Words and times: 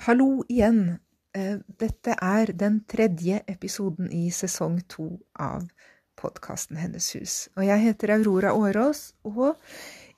Hallo 0.00 0.44
igjen. 0.48 0.96
Eh, 1.36 1.58
Dette 1.76 2.14
er 2.24 2.54
den 2.56 2.78
tredje 2.88 3.42
episoden 3.46 4.06
i 4.16 4.30
sesong 4.32 4.78
to 4.88 5.10
av 5.36 5.66
podkasten 6.16 6.78
Hennes 6.80 7.10
hus. 7.18 7.34
Og 7.52 7.66
jeg 7.66 7.82
heter 7.82 8.14
Aurora 8.14 8.54
Årås, 8.56 9.02
og 9.28 9.60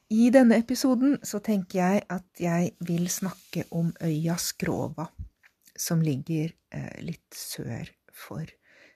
i 0.07 0.29
denne 0.31 0.61
episoden 0.63 1.19
så 1.27 1.43
tenker 1.43 1.81
jeg 1.81 2.05
at 2.15 2.45
jeg 2.45 2.71
vil 2.79 3.11
snakke 3.11 3.67
om 3.75 3.91
øya 4.07 4.39
Skrova, 4.39 5.09
som 5.75 5.99
ligger 5.99 6.55
eh, 6.71 7.03
litt 7.03 7.35
sør 7.35 7.91
for 8.15 8.47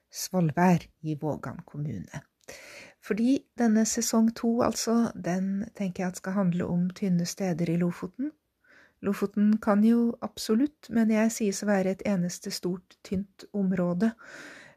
Svolvær 0.06 0.86
i 1.02 1.18
Vågan 1.18 1.64
kommune. 1.66 2.22
Fordi 3.02 3.40
denne 3.58 3.82
sesong 3.90 4.30
to, 4.38 4.60
altså, 4.62 5.10
den 5.18 5.66
tenker 5.74 6.04
jeg 6.04 6.14
at 6.14 6.22
skal 6.22 6.38
handle 6.44 6.70
om 6.70 6.92
tynne 6.94 7.26
steder 7.26 7.74
i 7.74 7.80
Lofoten. 7.82 8.30
Lofoten 9.04 9.56
kan 9.62 9.82
jo 9.84 10.14
absolutt, 10.24 10.88
men 10.94 11.10
jeg 11.12 11.32
sies 11.34 11.62
å 11.62 11.68
være 11.68 11.96
et 11.96 12.04
eneste 12.08 12.52
stort, 12.54 12.96
tynt 13.04 13.44
område. 13.56 14.12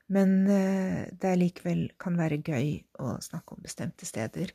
Men 0.09 0.47
eh, 0.49 1.05
det 1.21 1.35
likevel 1.37 1.83
kan 2.01 2.15
være 2.17 2.39
gøy 2.41 2.71
å 3.03 3.13
snakke 3.21 3.53
om 3.55 3.61
bestemte 3.61 4.07
steder. 4.09 4.51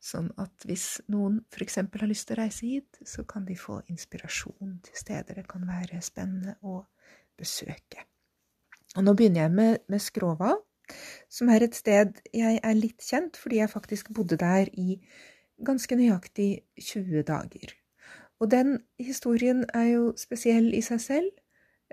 Sånn 0.00 0.30
at 0.40 0.64
hvis 0.64 1.02
noen 1.12 1.42
f.eks. 1.52 1.76
har 1.84 2.08
lyst 2.08 2.30
til 2.30 2.38
å 2.38 2.40
reise 2.40 2.64
hit, 2.66 3.00
så 3.04 3.26
kan 3.28 3.44
de 3.44 3.56
få 3.58 3.82
inspirasjon 3.92 4.78
til 4.86 4.96
steder 4.96 5.42
det 5.42 5.46
kan 5.50 5.68
være 5.68 6.00
spennende 6.04 6.56
å 6.64 6.80
besøke. 7.36 8.08
Og 8.96 9.04
nå 9.04 9.14
begynner 9.18 9.44
jeg 9.44 9.54
med, 9.54 9.84
med 9.92 10.02
Skrova, 10.02 10.54
som 11.28 11.52
er 11.52 11.66
et 11.66 11.76
sted 11.76 12.18
jeg 12.32 12.58
er 12.60 12.76
litt 12.76 13.04
kjent 13.04 13.38
fordi 13.40 13.60
jeg 13.60 13.72
faktisk 13.72 14.12
bodde 14.16 14.40
der 14.40 14.68
i 14.72 14.98
ganske 15.64 15.96
nøyaktig 16.00 16.50
20 16.80 17.24
dager. 17.28 17.76
Og 18.44 18.50
den 18.52 18.76
historien 19.00 19.64
er 19.72 19.86
jo 19.94 20.12
spesiell 20.20 20.68
i 20.76 20.82
seg 20.84 21.00
selv, 21.00 21.30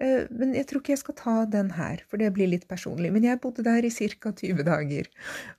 eh, 0.02 0.28
men 0.36 0.52
jeg 0.58 0.68
tror 0.68 0.82
ikke 0.82 0.94
jeg 0.94 1.04
skal 1.06 1.18
ta 1.22 1.36
den 1.48 1.72
her, 1.78 2.04
for 2.10 2.20
det 2.20 2.34
blir 2.36 2.50
litt 2.52 2.68
personlig. 2.68 3.12
Men 3.16 3.24
jeg 3.24 3.40
bodde 3.40 3.64
der 3.64 3.88
i 3.88 3.92
ca. 3.96 4.34
20 4.36 4.66
dager. 4.68 5.08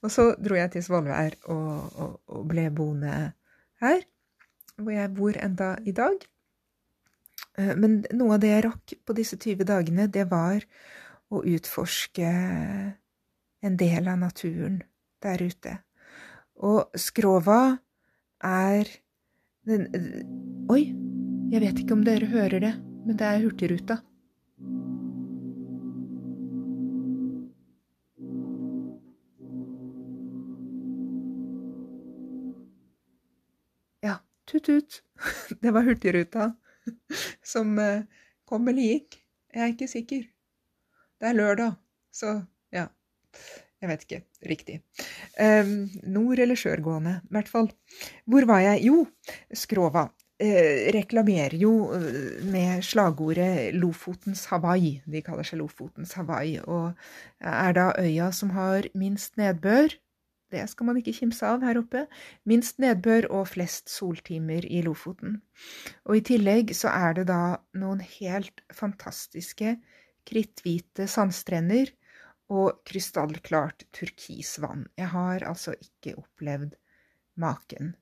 Og 0.03 0.13
så 0.13 0.33
dro 0.37 0.59
jeg 0.59 0.75
til 0.75 0.85
Svolvær 0.85 1.39
og, 1.49 1.97
og, 1.97 2.19
og 2.29 2.45
ble 2.51 2.69
boende 2.75 3.33
her, 3.81 4.05
hvor 4.77 4.93
jeg 4.93 5.15
bor 5.17 5.39
enda 5.41 5.75
i 5.89 5.97
dag. 5.97 6.27
Eh, 7.57 7.73
Men 7.77 8.03
noe 8.13 8.37
av 8.37 8.45
det 8.45 8.53
jeg 8.53 8.67
rakk 8.69 8.97
på 9.07 9.17
disse 9.17 9.41
20 9.41 9.65
dagene, 9.73 10.11
det 10.13 10.29
var 10.31 10.61
å 11.33 11.41
utforske 11.49 12.29
en 13.63 13.79
del 13.81 14.09
av 14.11 14.21
naturen 14.21 14.83
der 15.25 15.41
ute. 15.41 15.79
Og 16.61 16.93
Skrova 17.01 17.79
er 18.45 18.89
den 19.69 19.87
Oi, 20.71 20.83
jeg 21.53 21.61
vet 21.63 21.83
ikke 21.83 21.95
om 21.95 22.03
dere 22.07 22.27
hører 22.31 22.63
det, 22.63 22.73
men 23.07 23.19
det 23.19 23.27
er 23.29 23.43
Hurtigruta. 23.45 23.99
Ja, 34.03 34.17
tut-tut. 34.51 35.03
Det 35.63 35.75
var 35.75 35.87
Hurtigruta 35.87 36.53
som 37.53 37.79
eh, 37.79 38.07
kom 38.49 38.69
eller 38.69 38.83
gikk. 38.95 39.21
Jeg 39.53 39.63
er 39.63 39.75
ikke 39.75 39.91
sikker. 39.91 40.25
Det 41.21 41.29
er 41.29 41.39
lørdag, 41.39 41.77
så 42.11 42.41
ja. 42.73 42.89
Jeg 43.83 43.91
vet 43.91 44.05
ikke 44.07 44.23
riktig. 44.47 44.81
Um, 45.43 45.91
nord- 46.07 46.39
eller 46.39 46.59
sørgående, 46.59 47.17
i 47.25 47.35
hvert 47.35 47.49
fall. 47.51 47.71
Hvor 48.31 48.47
var 48.47 48.63
jeg? 48.63 48.85
Jo, 48.87 49.07
Skrova. 49.55 50.09
Eh, 50.43 50.89
reklamerer 50.95 51.55
jo 51.55 51.93
eh, 51.95 52.41
med 52.51 52.83
slagordet 52.83 53.75
'Lofotens 53.75 54.47
Hawaii'. 54.51 55.03
De 55.07 55.21
kaller 55.23 55.47
seg 55.47 55.61
Lofotens 55.61 56.15
Hawaii, 56.19 56.57
og 56.65 56.95
er 57.41 57.73
da 57.77 57.93
øya 57.99 58.33
som 58.33 58.51
har 58.51 58.89
minst 58.95 59.37
nedbør. 59.39 59.95
Det 60.53 60.65
skal 60.69 60.87
man 60.87 60.99
ikke 60.99 61.15
kimse 61.15 61.47
av 61.47 61.63
her 61.63 61.79
oppe. 61.79 62.07
Minst 62.45 62.79
nedbør 62.83 63.29
og 63.31 63.49
flest 63.49 63.89
soltimer 63.91 64.67
i 64.67 64.83
Lofoten. 64.83 65.41
Og 66.05 66.19
i 66.19 66.25
tillegg 66.33 66.75
så 66.77 66.91
er 66.91 67.15
det 67.21 67.29
da 67.31 67.57
noen 67.79 68.03
helt 68.19 68.65
fantastiske 68.75 69.77
kritthvite 70.29 71.07
sandstrender 71.07 71.93
og 72.53 72.83
krystallklart 72.89 73.87
turkisvann. 73.97 74.87
Jeg 74.99 75.09
har 75.15 75.45
altså 75.49 75.75
ikke 75.81 76.19
opplevd 76.21 76.77
maken. 77.41 77.95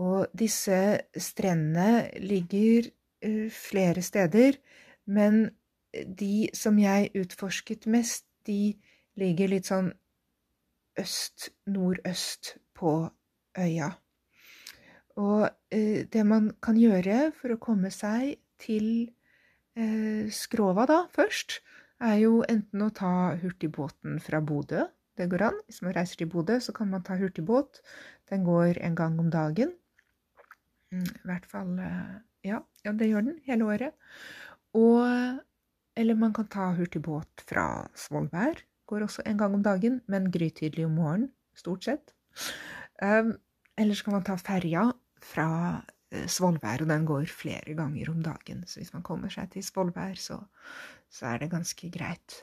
Og 0.00 0.28
disse 0.36 1.00
strendene 1.16 2.10
ligger 2.20 2.90
uh, 3.24 3.48
flere 3.52 4.02
steder, 4.02 4.58
men 5.06 5.50
de 5.92 6.48
som 6.54 6.78
jeg 6.78 7.10
utforsket 7.18 7.88
mest, 7.90 8.26
de 8.46 8.76
ligger 9.20 9.50
litt 9.52 9.68
sånn 9.68 9.90
øst-nordøst 11.00 12.54
på 12.76 12.94
øya. 13.58 13.90
Og 15.20 15.48
uh, 15.48 16.00
det 16.12 16.26
man 16.26 16.52
kan 16.62 16.78
gjøre 16.80 17.30
for 17.36 17.56
å 17.56 17.60
komme 17.60 17.92
seg 17.92 18.38
til 18.60 19.10
uh, 19.76 20.28
Skrova 20.32 20.86
da, 20.88 21.02
først, 21.12 21.60
er 22.00 22.16
jo 22.22 22.40
enten 22.48 22.84
å 22.84 22.90
ta 22.94 23.36
hurtigbåten 23.40 24.18
fra 24.24 24.40
Bodø. 24.44 24.86
Det 25.18 25.28
går 25.30 25.44
an. 25.50 25.58
Hvis 25.68 25.82
man 25.84 25.94
reiser 25.96 26.22
til 26.22 26.30
Bodø, 26.32 26.56
så 26.62 26.72
kan 26.76 26.90
man 26.92 27.04
ta 27.04 27.18
hurtigbåt. 27.20 27.82
Den 28.30 28.46
går 28.46 28.80
en 28.80 28.96
gang 28.96 29.18
om 29.20 29.28
dagen. 29.32 29.74
I 30.94 31.04
hvert 31.28 31.46
fall 31.46 31.76
ja, 32.46 32.62
ja, 32.84 32.92
det 32.96 33.10
gjør 33.10 33.26
den 33.28 33.38
hele 33.46 33.68
året. 33.68 34.10
Og 34.76 35.04
Eller 35.98 36.14
man 36.16 36.32
kan 36.32 36.46
ta 36.48 36.70
hurtigbåt 36.72 37.42
fra 37.44 37.84
Svolvær. 37.98 38.62
Går 38.88 39.04
også 39.04 39.24
en 39.26 39.38
gang 39.38 39.54
om 39.54 39.62
dagen, 39.62 40.00
men 40.06 40.30
grytidlig 40.32 40.86
om 40.86 40.94
morgenen, 40.96 41.32
stort 41.54 41.84
sett. 41.84 42.14
Um, 43.02 43.34
eller 43.76 43.98
så 43.98 44.06
kan 44.06 44.14
man 44.14 44.24
ta 44.24 44.36
ferja 44.40 44.84
fra 45.20 45.48
Svolvær, 46.10 46.82
og 46.82 46.88
den 46.90 47.04
går 47.06 47.26
flere 47.30 47.74
ganger 47.74 48.10
om 48.10 48.22
dagen. 48.22 48.62
Så 48.66 48.80
hvis 48.80 48.94
man 48.94 49.02
kommer 49.02 49.28
seg 49.34 49.50
til 49.52 49.66
Svolvær, 49.66 50.14
så, 50.18 50.38
så, 51.10 51.26
er 51.26 51.40
det 51.42 51.50
ganske 51.50 51.90
greit. 51.90 52.36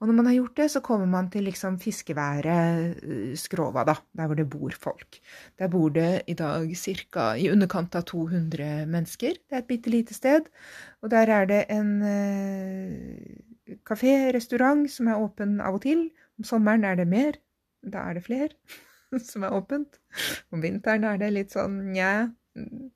Og 0.00 0.08
når 0.08 0.16
man 0.16 0.28
har 0.30 0.36
gjort 0.38 0.56
det, 0.56 0.68
så 0.72 0.80
kommer 0.84 1.06
man 1.10 1.28
til 1.30 1.44
liksom 1.44 1.76
fiskeværet 1.82 3.36
Skrova, 3.38 3.84
da, 3.84 3.94
der 4.16 4.30
hvor 4.30 4.38
det 4.38 4.48
bor 4.50 4.72
folk. 4.80 5.20
Der 5.60 5.68
bor 5.68 5.92
det 5.92 6.22
i 6.26 6.36
dag 6.38 6.70
ca. 6.76 7.26
i 7.36 7.50
underkant 7.52 7.94
av 7.94 8.06
200 8.08 8.86
mennesker. 8.88 9.36
Det 9.36 9.58
er 9.58 9.62
et 9.62 9.68
bitte 9.68 9.92
lite 9.92 10.16
sted. 10.16 10.48
Og 11.02 11.10
der 11.12 11.30
er 11.30 11.44
det 11.50 11.64
en 11.68 11.90
eh, 12.02 13.76
kafé, 13.84 14.32
restaurant, 14.34 14.88
som 14.90 15.08
er 15.08 15.20
åpen 15.20 15.60
av 15.60 15.76
og 15.76 15.84
til. 15.84 16.08
Om 16.38 16.48
sommeren 16.48 16.84
er 16.84 16.96
det 16.96 17.08
mer. 17.08 17.36
Da 17.84 18.08
er 18.08 18.16
det 18.16 18.24
flere 18.24 19.20
som 19.30 19.44
er 19.44 19.52
åpent. 19.52 20.00
Om 20.50 20.64
vinteren 20.64 21.04
er 21.04 21.20
det 21.20 21.34
litt 21.34 21.52
sånn 21.54 21.92
nja 21.92 22.32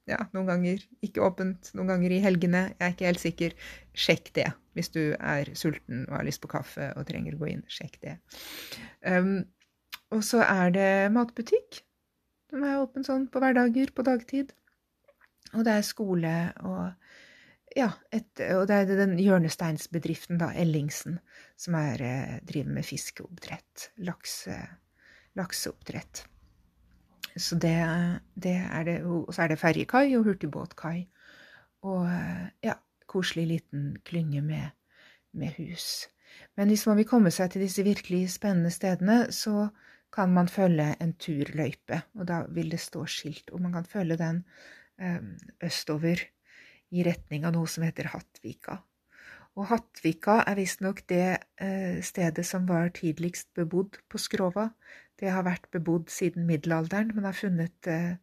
ja, 0.08 0.20
noen 0.34 0.46
ganger 0.49 0.82
ikke 1.05 1.25
åpent, 1.26 1.72
noen 1.75 1.90
ganger 1.90 2.14
i 2.14 2.22
helgene. 2.22 2.64
Jeg 2.76 2.84
er 2.87 2.94
ikke 2.94 3.08
helt 3.08 3.22
sikker. 3.22 3.56
Sjekk 3.99 4.32
det 4.38 4.49
hvis 4.78 4.93
du 4.94 5.02
er 5.19 5.50
sulten 5.58 6.05
og 6.06 6.20
har 6.20 6.26
lyst 6.28 6.43
på 6.44 6.50
kaffe 6.52 6.93
og 6.94 7.06
trenger 7.08 7.34
å 7.34 7.40
gå 7.40 7.50
inn. 7.50 7.64
Sjekk 7.72 7.99
det. 8.05 8.19
Um, 9.02 9.40
og 10.14 10.22
så 10.25 10.44
er 10.46 10.70
det 10.75 10.90
matbutikk. 11.14 11.82
Den 12.52 12.64
er 12.64 12.81
åpen 12.81 13.05
sånn 13.05 13.26
på 13.32 13.43
hverdager 13.43 13.90
på 13.93 14.06
dagtid. 14.06 14.55
Og 15.56 15.64
det 15.66 15.75
er 15.75 15.87
skole 15.87 16.34
og 16.62 16.93
ja, 17.76 17.90
et, 18.14 18.31
og 18.54 18.64
det 18.70 18.78
er 18.78 18.88
den 19.02 19.19
hjørnesteinsbedriften, 19.20 20.38
da, 20.40 20.49
Ellingsen, 20.56 21.19
som 21.61 21.76
er, 21.76 22.00
driver 22.49 22.78
med 22.78 22.87
fiskeoppdrett. 22.88 23.90
Lakse, 24.06 24.56
lakseoppdrett. 25.38 26.25
Så 27.38 27.58
det, 27.62 27.75
det, 28.35 28.56
er 28.67 28.85
det. 28.85 28.99
Og 29.06 29.32
så 29.35 29.44
er 29.44 29.52
det 29.52 29.61
ferjekai 29.61 30.17
og 30.19 30.26
hurtigbåtkai. 30.26 31.06
Og 31.88 32.06
ja, 32.64 32.75
koselig 33.08 33.46
liten 33.49 33.93
klynge 34.05 34.43
med, 34.44 34.75
med 35.32 35.55
hus. 35.58 36.08
Men 36.56 36.69
hvis 36.69 36.87
man 36.87 36.99
vil 36.99 37.08
komme 37.08 37.31
seg 37.35 37.52
til 37.52 37.64
disse 37.64 37.85
virkelig 37.87 38.25
spennende 38.35 38.70
stedene, 38.75 39.20
så 39.32 39.69
kan 40.12 40.32
man 40.32 40.49
følge 40.49 40.94
en 41.02 41.14
turløype, 41.20 42.00
og 42.19 42.29
da 42.29 42.43
vil 42.55 42.70
det 42.73 42.81
stå 42.81 43.05
skilt, 43.06 43.50
og 43.52 43.61
man 43.61 43.75
kan 43.76 43.85
følge 43.88 44.17
den 44.20 44.43
um, 44.96 45.35
østover 45.64 46.23
i 46.90 47.05
retning 47.05 47.44
av 47.44 47.52
noe 47.56 47.69
som 47.69 47.85
heter 47.85 48.08
Hattvika. 48.14 48.79
Og 49.58 49.66
Hattvika 49.72 50.37
er 50.46 50.55
visstnok 50.55 51.02
det 51.10 51.38
uh, 51.58 51.99
stedet 52.06 52.44
som 52.46 52.69
var 52.69 52.93
tidligst 52.94 53.50
bebodd 53.58 53.99
på 54.10 54.20
Skrova. 54.22 54.69
Det 55.19 55.32
har 55.34 55.43
vært 55.49 55.66
bebodd 55.75 56.12
siden 56.14 56.46
middelalderen. 56.46 57.10
Man 57.16 57.26
har 57.26 57.34
funnet 57.34 57.90
uh, 57.90 58.14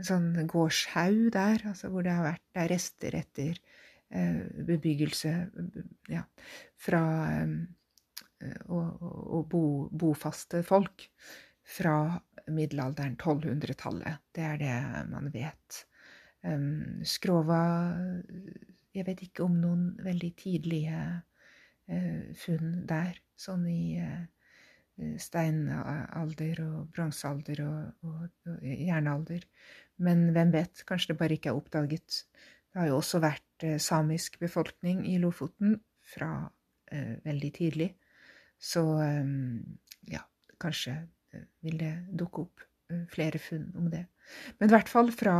en 0.00 0.08
sånn 0.08 0.30
gårdshaug 0.48 1.28
der, 1.36 1.66
altså 1.68 1.90
hvor 1.92 2.06
det 2.06 2.16
har 2.16 2.30
vært 2.30 2.62
rester 2.72 3.18
etter 3.18 3.60
uh, 4.16 4.40
bebyggelse 4.70 5.34
ja, 6.08 6.24
fra 6.80 7.04
og, 8.72 9.02
og 9.04 9.42
bo, 9.52 9.64
bofaste 9.92 10.62
folk 10.64 11.04
fra 11.68 12.16
middelalderen, 12.48 13.18
1200-tallet. 13.20 14.22
Det 14.32 14.46
er 14.48 14.56
det 14.62 14.76
man 15.10 15.28
vet. 15.34 15.82
Skrova 17.04 17.60
Jeg 18.94 19.06
vet 19.06 19.22
ikke 19.26 19.46
om 19.46 19.56
noen 19.62 19.90
veldig 20.02 20.30
tidlige 20.38 21.00
uh, 21.00 22.22
funn 22.38 22.84
der, 22.90 23.18
sånn 23.38 23.66
i 23.70 23.82
uh, 24.02 24.24
steinalder 25.20 26.62
og 26.66 26.88
bronsealder 26.94 27.62
og, 27.64 28.06
og, 28.06 28.24
og, 28.50 28.64
jernalder. 28.64 29.46
Men 30.02 30.30
hvem 30.34 30.52
vet, 30.54 30.82
kanskje 30.88 31.12
det 31.12 31.20
bare 31.20 31.38
ikke 31.38 31.52
er 31.52 31.60
oppdaget. 31.60 32.24
Det 32.70 32.82
har 32.82 32.90
jo 32.90 32.98
også 32.98 33.22
vært 33.22 33.68
uh, 33.68 33.76
samisk 33.82 34.40
befolkning 34.42 35.04
i 35.08 35.18
Lofoten 35.22 35.78
fra 36.14 36.32
veldig 36.90 37.48
tidlig. 37.54 37.86
Så 38.58 38.82
ja, 40.10 40.24
kanskje 40.58 40.96
vil 41.62 41.76
det 41.78 41.92
dukke 42.18 42.42
opp 42.42 42.64
flere 43.12 43.40
funn 43.42 43.68
om 43.78 43.90
det. 43.92 44.04
Men 44.58 44.70
i 44.70 44.74
hvert 44.74 44.90
fall 44.90 45.10
fra, 45.14 45.36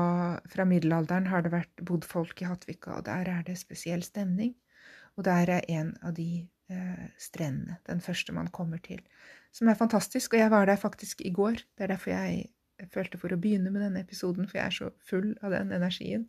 fra, 0.51 0.67
middelalderen 0.67 1.29
har 1.31 1.45
det 1.45 1.53
vært 1.55 1.85
bodd 1.87 2.07
folk 2.09 2.43
i 2.43 2.49
Hattvika, 2.49 2.99
og 2.99 3.07
der 3.07 3.29
er 3.31 3.45
det 3.47 3.59
spesiell 3.61 4.03
stemning. 4.07 4.55
Og 5.19 5.27
der 5.27 5.51
er 5.59 5.67
en 5.69 5.93
av 6.07 6.15
de 6.17 6.47
eh, 6.73 7.07
strendene, 7.21 7.79
den 7.87 8.01
første 8.03 8.35
man 8.35 8.49
kommer 8.55 8.81
til, 8.83 9.03
som 9.55 9.69
er 9.69 9.79
fantastisk. 9.79 10.35
Og 10.35 10.43
jeg 10.43 10.53
var 10.55 10.67
der 10.71 10.81
faktisk 10.81 11.23
i 11.27 11.35
går. 11.35 11.63
Det 11.77 11.87
er 11.87 11.95
derfor 11.95 12.15
jeg 12.15 12.91
følte 12.95 13.21
for 13.21 13.35
å 13.35 13.41
begynne 13.41 13.73
med 13.75 13.85
denne 13.85 14.03
episoden, 14.05 14.49
for 14.49 14.59
jeg 14.59 14.67
er 14.67 14.77
så 14.79 14.91
full 15.07 15.35
av 15.45 15.55
den 15.55 15.75
energien. 15.77 16.29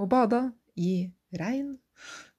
Og 0.00 0.10
bada 0.10 0.48
i 0.74 1.06
regn 1.38 1.76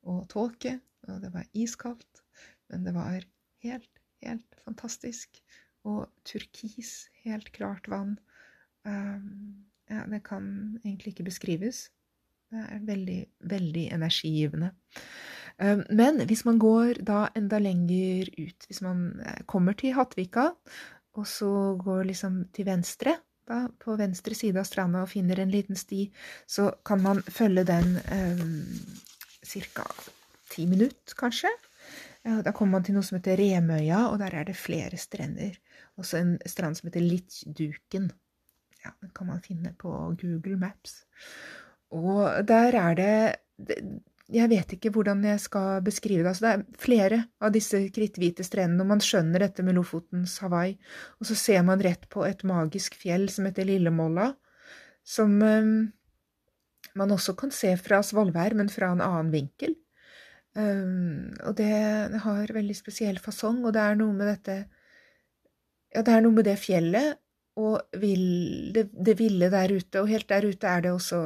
og 0.04 0.26
tåke, 0.32 0.80
og 1.08 1.22
det 1.24 1.32
var 1.34 1.48
iskaldt, 1.54 2.24
men 2.70 2.84
det 2.88 2.96
var 2.96 3.22
helt, 3.64 4.02
helt 4.26 4.60
fantastisk. 4.66 5.40
Og 5.86 6.08
turkis, 6.26 7.10
helt 7.26 7.52
klart 7.54 7.88
vann. 7.92 8.18
Um, 8.86 9.66
ja, 9.90 10.06
det 10.10 10.24
kan 10.26 10.80
egentlig 10.84 11.14
ikke 11.14 11.28
beskrives. 11.30 11.90
Det 12.50 12.64
er 12.72 12.82
veldig, 12.88 13.20
veldig 13.52 13.86
energigivende. 13.94 14.72
Um, 15.62 15.84
men 15.90 16.20
hvis 16.28 16.44
man 16.46 16.60
går 16.60 17.02
da 17.06 17.28
enda 17.38 17.60
lenger 17.62 18.30
ut, 18.38 18.66
hvis 18.68 18.82
man 18.82 19.22
eh, 19.22 19.44
kommer 19.48 19.78
til 19.78 19.94
Hattvika, 19.96 20.50
og 21.16 21.28
så 21.28 21.76
går 21.80 22.10
liksom 22.10 22.42
til 22.54 22.68
venstre, 22.68 23.16
da, 23.48 23.68
på 23.80 23.96
venstre 23.96 24.36
side 24.36 24.60
av 24.60 24.66
stranda 24.66 25.04
og 25.06 25.12
finner 25.14 25.40
en 25.40 25.54
liten 25.54 25.78
sti, 25.78 26.08
så 26.50 26.72
kan 26.86 27.02
man 27.02 27.22
følge 27.22 27.64
den 27.70 28.00
um, 28.10 28.66
ca. 29.46 29.86
ti 30.50 30.66
minutter, 30.66 31.14
kanskje. 31.18 31.54
Da 32.26 32.52
kommer 32.52 32.80
man 32.80 32.86
til 32.88 32.96
noe 32.98 33.06
som 33.06 33.20
heter 33.20 33.38
Remøya, 33.38 34.08
og 34.10 34.18
der 34.18 34.34
er 34.34 34.48
det 34.48 34.58
flere 34.58 34.98
strender. 34.98 35.54
Også 36.02 36.20
en 36.20 36.36
strand 36.50 36.78
som 36.78 36.90
heter 36.90 37.04
Litduken. 37.04 38.10
Ja, 38.84 38.92
den 39.02 39.14
kan 39.16 39.30
man 39.32 39.44
finne 39.44 39.74
på 39.80 39.92
Google 40.22 40.58
Maps. 40.62 41.04
Og 41.96 42.48
der 42.48 42.76
er 42.76 42.96
det 42.96 43.16
Jeg 44.26 44.50
vet 44.50 44.72
ikke 44.74 44.90
hvordan 44.90 45.20
jeg 45.24 45.40
skal 45.40 45.84
beskrive 45.86 46.24
det. 46.24 46.32
Altså, 46.32 46.46
det 46.46 46.54
er 46.54 46.80
flere 46.82 47.20
av 47.40 47.52
disse 47.54 47.78
kritthvite 47.94 48.44
strendene, 48.44 48.82
og 48.82 48.90
man 48.90 49.04
skjønner 49.04 49.44
dette 49.46 49.62
med 49.64 49.78
Lofotens 49.78 50.40
Hawaii. 50.42 50.74
Og 51.22 51.30
så 51.30 51.38
ser 51.38 51.62
man 51.62 51.84
rett 51.86 52.08
på 52.10 52.24
et 52.26 52.42
magisk 52.44 52.98
fjell 52.98 53.28
som 53.30 53.46
heter 53.46 53.70
Lillemolla, 53.70 54.32
som 55.06 55.38
um, 55.46 55.76
man 56.98 57.14
også 57.14 57.36
kan 57.38 57.54
se 57.54 57.76
fra 57.78 58.02
Svolvær, 58.02 58.58
men 58.58 58.74
fra 58.74 58.90
en 58.96 59.06
annen 59.06 59.30
vinkel. 59.30 59.78
Um, 60.58 61.36
og 61.46 61.54
det 61.60 61.70
har 62.26 62.56
veldig 62.58 62.76
spesiell 62.82 63.22
fasong, 63.22 63.62
og 63.62 63.78
det 63.78 63.86
er 63.86 64.02
noe 64.02 64.16
med 64.18 64.32
dette 64.32 64.58
Ja, 65.94 66.02
det 66.02 66.14
er 66.14 66.24
noe 66.26 66.36
med 66.36 66.48
det 66.48 66.58
fjellet 66.60 67.20
og 67.56 68.00
vil, 68.02 68.26
det, 68.76 68.90
det, 68.92 69.16
ville 69.20 69.50
der 69.52 69.72
ute. 69.72 70.02
Og 70.02 70.12
helt 70.12 70.28
der 70.32 70.48
ute 70.48 70.68
er 70.68 70.84
det 70.84 70.92
også 70.92 71.22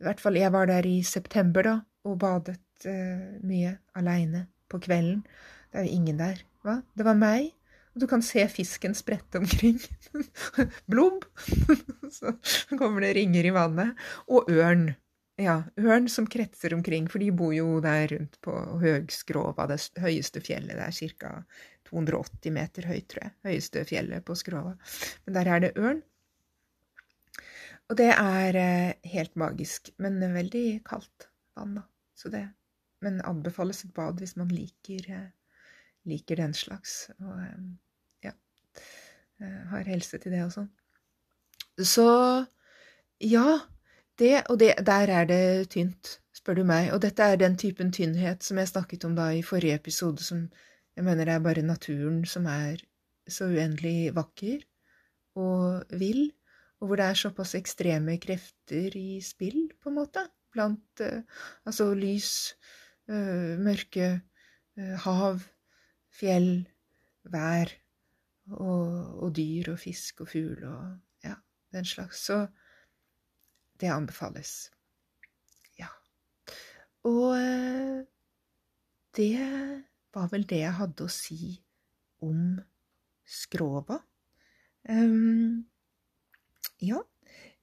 I 0.00 0.06
hvert 0.08 0.22
fall 0.22 0.38
jeg 0.38 0.52
var 0.54 0.66
der 0.70 0.86
i 0.88 1.02
september, 1.06 1.62
da, 1.62 1.74
og 2.08 2.18
badet 2.18 2.86
eh, 2.88 3.38
mye 3.46 3.76
aleine 3.98 4.46
på 4.70 4.80
kvelden. 4.82 5.22
Det 5.70 5.80
er 5.80 5.86
jo 5.86 5.98
ingen 6.00 6.18
der. 6.18 6.42
Hva? 6.66 6.80
Det 6.98 7.06
var 7.06 7.18
meg. 7.18 7.52
Og 7.92 8.02
du 8.02 8.08
kan 8.08 8.24
se 8.24 8.42
fisken 8.48 8.96
sprette 8.96 9.38
omkring. 9.38 9.78
Blobb! 10.90 11.26
Så 12.16 12.34
kommer 12.78 13.04
det 13.04 13.14
ringer 13.20 13.46
i 13.46 13.54
vannet. 13.54 13.94
Og 14.26 14.50
ørn. 14.50 14.90
Ja, 15.42 15.56
ørn 15.80 16.06
som 16.12 16.28
kretser 16.30 16.74
omkring, 16.76 17.08
for 17.10 17.22
de 17.22 17.32
bor 17.34 17.52
jo 17.56 17.80
der 17.82 18.06
rundt 18.12 18.38
på 18.44 18.54
Høgskrova, 18.82 19.66
det 19.70 19.80
høyeste 20.02 20.42
fjellet. 20.44 20.78
Det 20.78 20.86
er 20.86 21.16
ca. 21.18 21.32
280 21.88 22.54
meter 22.54 22.86
høyt, 22.88 23.08
tror 23.10 23.26
jeg. 23.26 23.34
Høyeste 23.48 23.82
fjellet 23.88 24.24
på 24.28 24.36
Skrova. 24.38 24.76
Men 25.26 25.36
der 25.36 25.50
er 25.50 25.64
det 25.64 25.72
ørn. 25.80 26.02
Og 27.90 27.98
det 27.98 28.08
er 28.14 28.56
eh, 28.56 29.10
helt 29.12 29.34
magisk, 29.40 29.90
men 30.00 30.20
veldig 30.32 30.66
kaldt 30.86 31.28
vann, 31.58 31.80
da. 31.80 31.86
Så 32.16 32.30
det 32.32 32.46
Men 33.02 33.18
anbefales 33.26 33.82
et 33.84 33.94
bad 33.94 34.20
hvis 34.22 34.36
man 34.38 34.48
liker, 34.54 35.02
eh, 35.10 35.30
liker 36.06 36.38
den 36.38 36.54
slags. 36.54 37.10
Og 37.18 37.34
eh, 37.34 38.28
ja 38.28 38.32
Har 39.72 39.90
helse 39.90 40.22
til 40.22 40.32
det 40.32 40.44
og 40.44 40.52
sånn. 40.54 40.70
Så 41.82 42.06
ja. 43.18 43.58
Det, 44.22 44.36
og 44.52 44.58
det, 44.60 44.74
der 44.86 45.10
er 45.10 45.24
det 45.26 45.70
tynt, 45.74 46.16
spør 46.36 46.60
du 46.60 46.66
meg. 46.68 46.92
Og 46.94 47.00
dette 47.02 47.26
er 47.26 47.40
den 47.40 47.56
typen 47.58 47.90
tynnhet 47.94 48.44
som 48.46 48.60
jeg 48.60 48.70
snakket 48.70 49.06
om 49.08 49.16
da 49.18 49.32
i 49.34 49.42
forrige 49.42 49.80
episode, 49.80 50.22
som 50.22 50.44
jeg 50.94 51.04
mener 51.04 51.26
det 51.26 51.34
er 51.34 51.42
bare 51.42 51.64
naturen 51.66 52.20
som 52.28 52.46
er 52.46 52.84
så 53.26 53.48
uendelig 53.50 54.12
vakker 54.14 54.62
og 55.42 55.98
vill, 55.98 56.28
og 56.80 56.86
hvor 56.86 57.00
det 57.00 57.06
er 57.08 57.18
såpass 57.18 57.54
ekstreme 57.58 58.18
krefter 58.22 58.94
i 58.98 59.20
spill, 59.24 59.70
på 59.82 59.90
en 59.90 59.98
måte, 59.98 60.24
blant 60.52 61.02
uh, 61.02 61.22
altså 61.66 61.88
lys, 61.96 62.30
uh, 63.08 63.58
mørke, 63.58 64.10
uh, 64.78 64.96
hav, 65.06 65.40
fjell, 66.12 66.50
vær 67.32 67.70
og, 68.52 69.22
og, 69.22 69.28
dyr 69.34 69.72
og 69.72 69.78
fisk 69.80 70.22
og 70.24 70.28
fugl 70.34 70.66
og 70.68 70.98
ja, 71.24 71.38
den 71.72 71.86
slags. 71.88 72.26
Så 72.26 72.44
det 73.82 73.90
anbefales. 73.92 74.70
Ja. 75.80 75.90
Og 77.08 77.34
det 79.18 79.36
var 80.14 80.30
vel 80.32 80.46
det 80.48 80.62
jeg 80.62 80.78
hadde 80.78 81.06
å 81.06 81.12
si 81.12 81.58
om 82.22 82.60
skrova. 83.28 83.98
Um, 84.88 85.64
ja, 86.82 86.98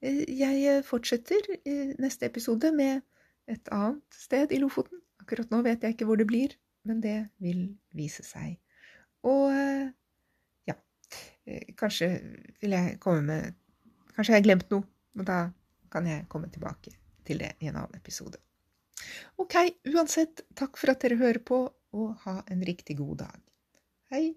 eh, 0.02 0.24
jeg 0.40 0.84
fortsetter 0.88 1.50
i 1.68 1.76
neste 2.00 2.30
episode 2.30 2.72
med 2.76 3.02
et 3.50 3.72
annet 3.76 4.16
sted 4.16 4.54
i 4.56 4.62
Lofoten. 4.62 5.02
Akkurat 5.20 5.52
nå 5.52 5.62
vet 5.66 5.84
jeg 5.84 5.96
ikke 5.96 6.08
hvor 6.10 6.20
det 6.20 6.28
blir, 6.30 6.56
men 6.88 7.02
det 7.04 7.30
vil 7.44 7.66
vise 7.96 8.24
seg. 8.26 8.58
Og 9.28 9.50
eh, 9.52 9.90
ja, 10.70 10.78
eh, 11.46 11.74
kanskje 11.78 12.14
vil 12.62 12.78
jeg 12.78 13.00
komme 13.04 13.26
med 13.32 13.58
Kanskje 14.20 14.34
jeg 14.34 14.42
har 14.42 14.48
glemt 14.50 14.72
noe, 14.74 14.84
og 15.16 15.22
da 15.24 15.36
kan 15.92 16.08
jeg 16.08 16.28
komme 16.32 16.50
tilbake 16.54 16.94
til 17.28 17.42
det 17.42 17.56
i 17.60 17.70
en 17.70 17.82
annen 17.82 17.98
episode. 18.00 18.40
Ok, 19.40 19.56
uansett, 19.94 20.44
takk 20.58 20.78
for 20.80 20.94
at 20.94 21.02
dere 21.04 21.20
hører 21.20 21.42
på, 21.46 21.64
og 21.96 22.10
ha 22.26 22.40
en 22.52 22.64
riktig 22.66 22.98
god 23.00 23.24
dag. 23.24 23.42
Hei! 24.14 24.36